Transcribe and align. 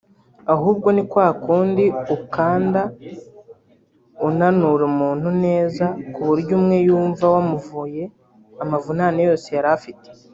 ahubwo 0.53 0.87
ni 0.95 1.03
kwa 1.11 1.27
kundi 1.45 1.85
ukanda/unanura 2.15 4.83
umuntu 4.91 5.27
neza 5.43 5.85
ku 6.13 6.19
buryo 6.27 6.53
ubwe 6.59 6.77
yumva 6.87 7.21
ko 7.25 7.29
wamuvuye 7.35 8.03
amavunane 8.63 9.19
yose 9.27 9.47
yari 9.57 9.69
afite 9.77 10.07